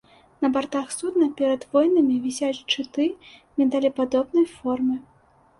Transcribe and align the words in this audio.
На 0.43 0.47
бартах 0.53 0.87
судна 0.99 1.27
перад 1.41 1.67
воінамі 1.75 2.15
вісяць 2.25 2.51
шчыты 2.61 3.07
міндалепадобнай 3.63 4.45
формы. 4.57 4.99